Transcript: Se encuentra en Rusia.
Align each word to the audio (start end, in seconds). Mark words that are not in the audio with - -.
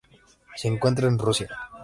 Se 0.55 0.67
encuentra 0.67 1.07
en 1.07 1.19
Rusia. 1.19 1.47